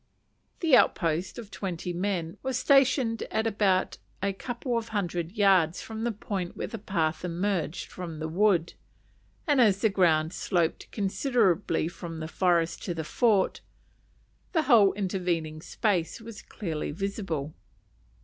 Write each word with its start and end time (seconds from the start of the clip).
The 0.61 0.75
outpost, 0.75 1.37
of 1.37 1.51
twenty 1.51 1.93
men, 1.93 2.37
was 2.41 2.57
stationed 2.57 3.21
at 3.29 3.45
about 3.45 3.99
a 4.23 4.33
couple 4.33 4.75
of 4.75 4.87
hundred 4.89 5.33
yards 5.33 5.79
from 5.83 6.05
the 6.05 6.11
point 6.11 6.57
where 6.57 6.65
the 6.65 6.79
path 6.79 7.23
emerged 7.23 7.85
from 7.91 8.17
the 8.17 8.27
wood; 8.27 8.73
and 9.45 9.61
as 9.61 9.81
the 9.81 9.89
ground 9.89 10.33
sloped 10.33 10.89
considerably 10.91 11.87
from 11.87 12.19
the 12.19 12.27
forest 12.27 12.81
to 12.85 12.95
the 12.95 13.03
fort, 13.03 13.61
the 14.53 14.63
whole 14.63 14.91
intervening 14.93 15.61
space 15.61 16.19
was 16.19 16.41
clearly 16.41 16.89
visible. 16.89 17.53